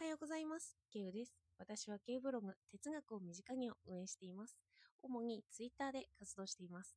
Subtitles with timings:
[0.00, 0.78] はようございます。
[0.90, 1.34] ケウです。
[1.58, 4.56] 私はケウブログ、哲学を身近にを運営しています。
[5.02, 6.96] 主にツイッターで活動しています。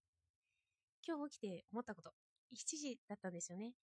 [1.06, 2.12] 今日起きて思ったこと、
[2.56, 3.74] 7時だったんですよね。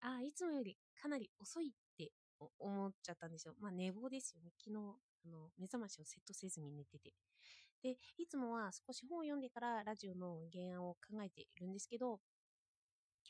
[0.00, 2.10] ああ、いつもよりかなり遅いって
[2.58, 3.54] 思っちゃったんですよ。
[3.60, 4.50] まあ寝坊ですよね。
[4.58, 4.76] 昨日、
[5.24, 7.14] あの、目覚ましをセットせずに寝てて。
[7.80, 12.18] で、いつもは少し本を読んでからラジオの原案を考えているんですけど、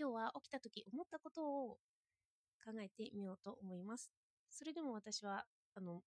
[0.01, 1.77] 今日は起きた時思ったことを
[2.65, 4.11] 考えてみようと思います。
[4.55, 5.45] それでも私は、
[5.75, 6.03] あの、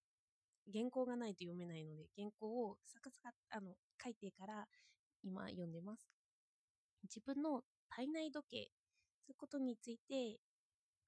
[0.72, 4.66] 原稿がないと読めないので、原稿をサクサクあの書いてから
[5.22, 6.08] 今読んでます。
[7.04, 8.72] 自分の体内時計、
[9.20, 10.40] そういうことについて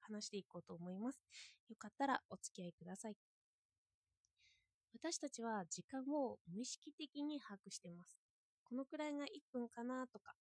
[0.00, 1.20] 話していこうと思います。
[1.70, 3.16] よかったらお付き合いください。
[4.92, 8.18] 私たちは時間を無意識的に把握してます。
[8.64, 10.34] このくらいが1分かなとか。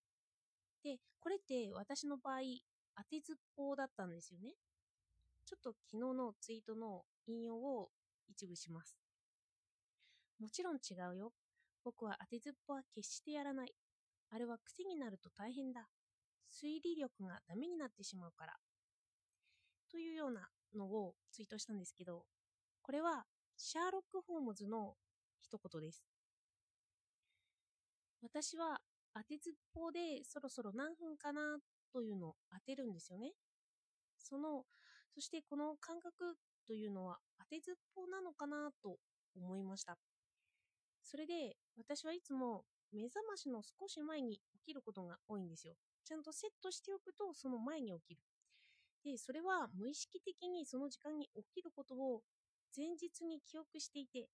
[0.83, 2.39] で、これって私の場合、
[2.97, 4.53] 当てずっぽうだったんですよね。
[5.49, 7.89] ちょっと昨日のツイートの引用を
[8.27, 8.95] 一部します。
[10.39, 11.33] もちろん違うよ。
[11.83, 13.73] 僕は当てずっぽは決してやらない。
[14.29, 15.87] あれは癖になると大変だ。
[16.53, 18.53] 推理力がダメになってしまうから。
[19.89, 22.25] というようなのをツイートしたんですけど、
[22.83, 23.25] これは
[23.57, 24.93] シャーロック・ホームズの
[25.41, 26.05] 一言です。
[28.21, 28.81] 私は
[29.15, 31.57] 当てずっぽうでそろそろ何分かな
[31.91, 33.31] というのを当てるんですよね。
[34.15, 34.65] その、
[35.19, 38.95] そしてこの感覚というのは当てずっぽうなのかなと
[39.35, 39.97] 思いました。
[41.03, 45.73] それで私はいつも目覚ましの少し前に起きることが多いんですよ。
[46.05, 48.21] ちゃんとセットしておくとその前に起きる。
[49.03, 52.21] で、それは無意識的にその時間に起きることを
[52.73, 54.29] 前日に記憶していて、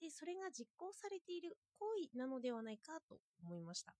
[0.00, 3.96] で、それが実行されている行為なのではないかと思いました。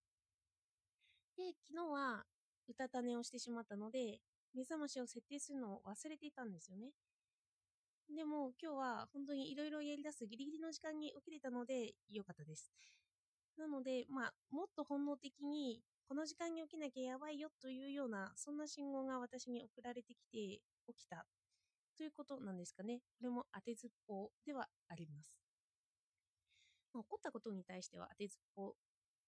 [1.36, 2.22] で、昨日は
[2.68, 4.20] うたた寝をしてしまったので、
[4.54, 6.90] 目覚ましを設定するのを忘れていたんですよね。
[8.14, 12.72] でも今日は本当にいろいろやり出すギリギリの時間に起きれたので良かったです。
[13.56, 20.60] なので、まあ、もっと本能的にこの時間に起きなきゃやばいよというようなそんな信号が私に送られてきて起
[20.96, 21.24] きた
[21.96, 23.00] ということなんですかね。
[23.18, 25.40] これも当てずっぽうではあります。
[26.92, 28.74] まあ、起こったことに対しては当てずっぽ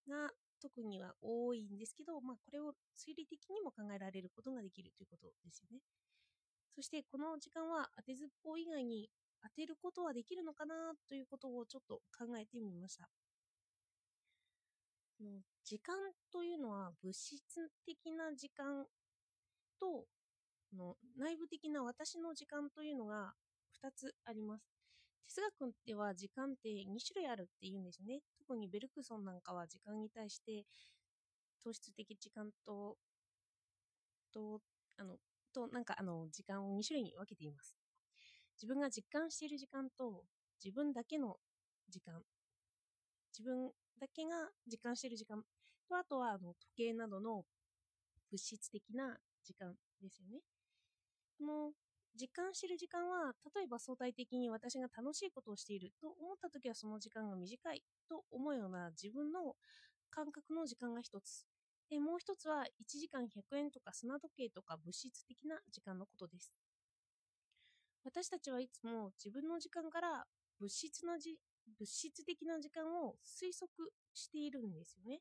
[0.07, 0.31] うが
[0.67, 5.81] 特には多いんですけど、まあ、これを推理的にも考えられることができるということですよね。
[6.75, 9.09] そしてこの時間は当てずっぽう以外に
[9.43, 10.75] 当てることはできるのかな
[11.09, 13.09] ということをちょっと考えてみました。
[15.65, 15.97] 時間
[16.31, 17.41] というのは物質
[17.87, 18.85] 的な時間
[19.81, 20.05] と
[20.77, 23.33] の内部的な私の時間というのが
[23.83, 24.65] 2つあります。
[25.29, 28.21] 哲学では時間って2種類あるって言うんですよね。
[28.47, 30.65] 特にベルクソンなんかは時間に対して
[31.65, 32.97] 糖質的時間と、
[34.33, 34.61] と、
[34.99, 35.17] あの、
[35.53, 37.75] と、なんかあの、時間を2種類に分けています。
[38.57, 40.25] 自分が実感している時間と、
[40.65, 41.37] 自分だけの
[41.89, 42.23] 時間。
[43.37, 43.71] 自分
[44.01, 45.43] だけが実感している時間
[45.89, 47.45] と、あとはあの時計などの
[48.31, 50.41] 物質的な時間ですよね。
[51.39, 51.73] この
[52.17, 59.55] 実感してる時間は、例えば相対的に私が楽しいことをしていると思ったときはその時間が短いと思うような自分の
[60.11, 61.47] 感覚の時間が一つ。
[61.91, 66.53] で、もう一つは1時間100円とか砂時計とか物質的な時間のことです。
[68.05, 70.25] 私たちはいつも自分の時間から
[70.59, 71.37] 物質なじ
[71.79, 75.21] 物質的な時間を推測しているんですよね。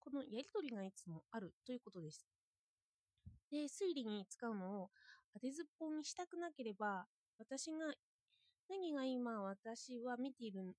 [0.00, 2.26] このやりとりがいつもあるということです。
[3.50, 4.90] で、推理に使うのを
[5.34, 7.06] 当てずっぽうにしたくなければ、
[7.38, 7.92] 私が
[8.68, 10.74] 何が今私は見ている、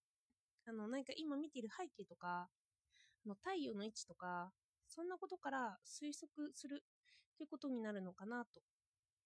[0.65, 2.47] あの、何か今見ている背景とか、
[3.25, 4.51] あの太陽の位置とか、
[4.87, 6.83] そんなことから推測する
[7.37, 8.61] ということになるのかなと。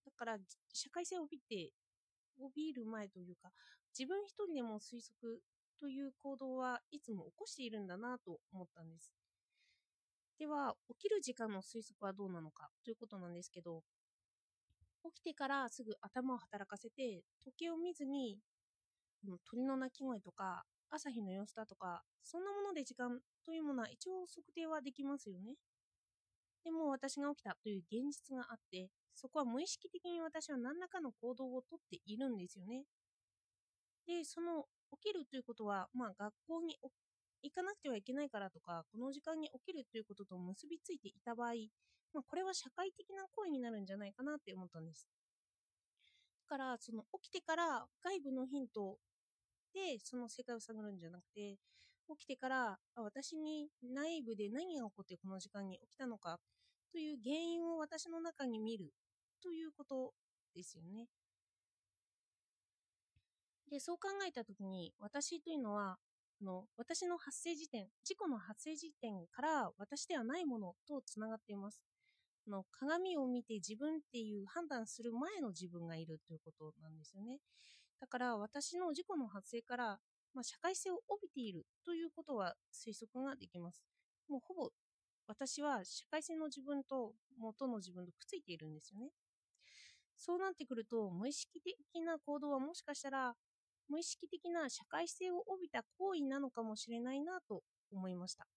[0.06, 0.38] だから、
[0.74, 1.72] 社会性を帯びて、
[2.40, 3.52] 帯びる前というか、
[3.98, 5.42] 自分一人でも推測
[5.80, 9.14] という行動はいつも起こしているんだなと思ったんです。
[10.40, 13.84] では、起きる時間の推測はどうなのかということなんですけど、
[15.04, 18.40] 起きてからすぐ頭を働かせて、時計を見ずに、
[19.46, 25.56] 鳥の鳴き声とか、朝日の様子だとか、そんなもので時間というものは一応測定はできますよね。
[26.64, 32.86] でも私が起きたという現実があって、そこは無意識的に私は何らかの行動をとっているんですよね。
[34.08, 34.66] で、その
[35.02, 36.78] 起きるということは、まあ学校に
[37.42, 41.54] 行かなくてはいけないからとか、この時間に起きるということと結びついていた場合、
[42.14, 45.08] まあ、これは社会的な行為になるんじゃないかなって思ったんです。
[46.50, 48.98] だから、その起きてから外部のヒント
[49.74, 51.58] でその世界を探るんじゃなくて、
[52.10, 56.40] 起きてから私に内部で何が起こってこの時間に起きたのか
[56.92, 58.92] という原因を私の中に見る
[59.44, 60.14] ということ
[60.56, 61.08] ですよね。
[63.70, 66.00] で、そう考えたときに、私というのは、
[66.42, 71.89] あの私の発生時点、事故の発生時点から私ではないものとつながっています。
[72.50, 77.38] あの鏡を見て自分っていう判断する前の自分がいるということなんですよね。
[78.02, 80.00] だから私の事故の発生から、
[80.34, 83.84] まあ、社会性を帯びているということは推測ができます。
[84.28, 84.70] もうほぼ
[85.28, 89.12] 私は社会性の自分と元の自分とくっついているんですよね。
[90.18, 93.36] そうなってくると無意識的な行動はもしかしたら
[93.88, 97.62] 無意識的な社会性を帯びた行為なのかもしれないなと
[97.92, 98.48] 思いました。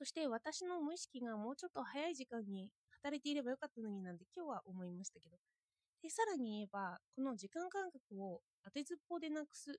[0.00, 2.70] そして私の無意識がもうちょっと早い時間に
[3.02, 5.36] 働いていればよかったのになんて今日は思いましたけど。
[6.02, 9.78] で、さらに言えば、この時間感覚を当てずっぽうでなくす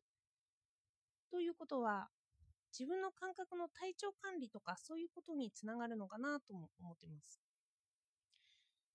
[1.31, 2.09] ということは、
[2.77, 7.41] 自分の感覚の体調管理とかそういうことにつながるのかなとも思っています。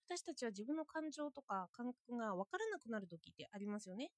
[0.09, 4.13] 私たちは自分の感情とか感覚が分からなくなる時ってありますよね。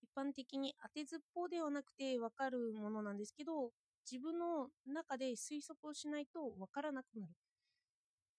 [0.00, 3.70] 一般的に当てずっぽうではなくて分かるものなんですけど、
[4.10, 7.32] 自分の中で推測をしないと分からなくなる。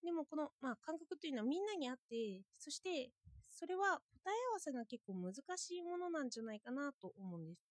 [0.03, 3.11] でもこの、まあ、感覚というのはみんなにあって、そして
[3.49, 7.61] それは答え合わせが結構難しいものなんじゃないかなと思うんです。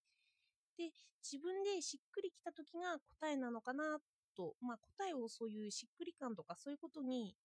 [0.78, 0.90] で、
[1.22, 3.98] 自分でしっくりきた時が答えなのかな
[4.34, 7.36] と、まあ、答えをそういうしっくり感とかそういうことに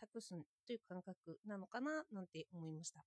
[0.00, 0.34] 託す
[0.66, 3.04] という感覚なのかななんて思いました。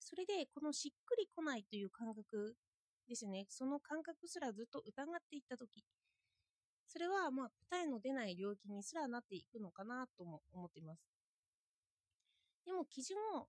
[0.00, 2.56] それで、このしっくりこないという感覚
[3.08, 5.84] ですね、その感覚すらずっと疑っていったとき、
[6.86, 11.02] それはまあ答えの出ない領域にすらなっていくのかなとも思っています。
[12.64, 13.48] でも基準を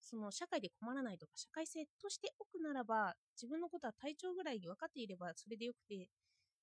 [0.00, 6.08] その社会で困らないとか社会性としておくならば自分のことは体調ぐらいに分かっていればそれでよくて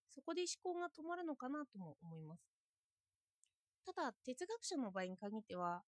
[0.10, 2.44] そこで思考が止まるのかなとも思います。
[3.86, 5.82] ただ哲学者の場合に限っては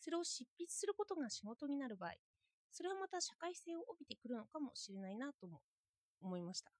[0.00, 2.12] それを執筆することが仕事になる場合
[2.70, 5.60] それはまた社会性を帯びてくるのかもしれないなとも
[6.22, 6.72] 思いました。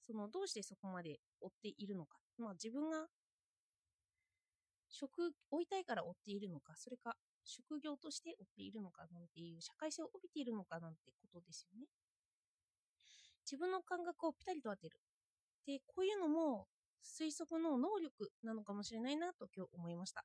[0.00, 3.06] そのどうしてそこまで追っているのか、まあ、自分が
[4.88, 11.86] 職追いたいから追っているのか、それか職業として追っているのかなんていう社会性を帯びているのかなんてことですよね。
[13.44, 14.98] 自分の感覚をピタリと当てる。
[15.66, 16.66] で、こういうのも
[17.04, 20.24] 推測の能力なのかもしれないなと今日思いました。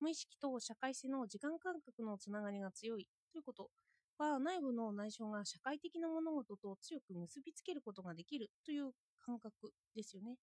[0.00, 3.70] 無意識と社会性の時間感覚のつながりが強いということ
[4.18, 8.92] は内部の内省が社会的な物事と強く結びつけることができるという
[9.24, 10.36] 感覚ですよね。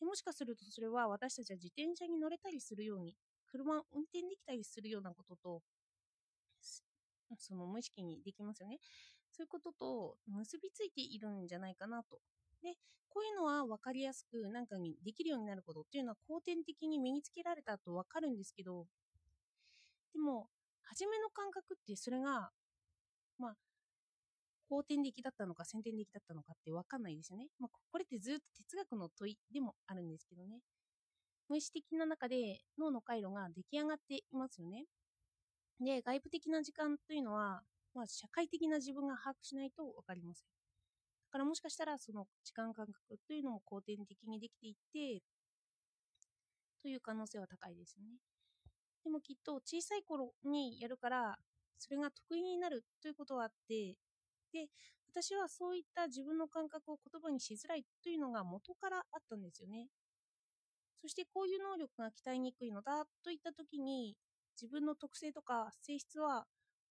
[0.00, 3.16] でもしかするとそれは私たちは自転車に乗れたりするように
[3.50, 5.62] 車を運転できたりするようなことと
[7.36, 8.78] その無意識にできますよね。
[9.32, 12.20] そういうことと結びついているんじゃないかなと。
[12.62, 12.74] で、
[13.08, 18.86] こういうのは分かりやすく何かにできるようになることっていうのは後天的に身につけられたと分かるんですけど、
[20.12, 20.48] でも、
[20.82, 22.50] 初めの感覚ってそれが
[23.38, 23.54] まあ、
[24.68, 27.48] 後天的だったのか先天的だったのかって分かんないですよね。
[27.58, 30.60] まあ、これってずっと哲学の問いでもあるんですけどね。
[31.48, 34.84] 無意識的な中で脳の回路が出来上がっていますよね。
[35.80, 37.62] で、外部的な時間というのは、
[37.94, 40.44] まあ、社会的な自分が把握しないと分かりません。
[41.28, 45.22] だからもしかしたらその時間感覚というのも後天的にできていって、
[46.82, 48.18] という可能性は高いですよね。
[49.04, 51.38] でもきっと小さい頃にやるから
[51.78, 53.96] それが得意になるということはあって
[54.52, 54.68] で
[55.12, 59.88] 私はそういった自分の感覚を言葉にしづらいというのが元からあったんですよね。
[61.00, 64.16] そしてこういう能力が鍛えにくいのだといった時に
[64.60, 66.44] 自分の特性とか性質は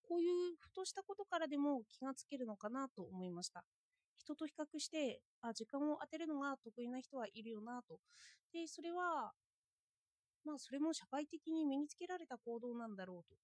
[0.07, 3.63] こういうふとしたことからでも気がつけるのかなと思いました。
[4.17, 7.99] 人と比較してあ時間を当てるのが得意な人はいるよなと。
[8.53, 9.31] でそれは
[10.45, 13.35] まあそれも社会的に身につけられた行動なんだろうと。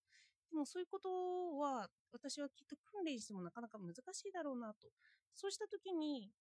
[0.56, 4.90] もそういうことは私はきっと訓練してもなかなか難しいだろうなと。
[5.36, 6.32] そうした時に、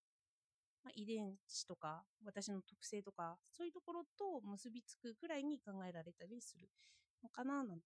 [0.84, 6.68] まあ、遺伝子とか私の特性とかそういうところと結びつくくらいに考えられたりする
[7.22, 7.84] のかななんて。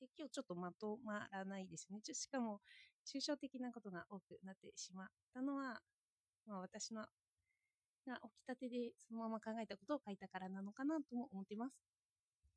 [0.00, 2.00] で今日ちょっとまとまらないですね。
[2.14, 2.60] しかも
[3.04, 5.82] 抽象的なことが多くなってしまったのは、
[6.46, 7.06] まあ、私の
[8.06, 11.74] が起きたてでそのまま考えたことを書いたからなのかなとも思ってます。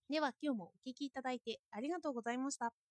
[0.10, 2.91] では今日もお聴きいただいてありがとうございました。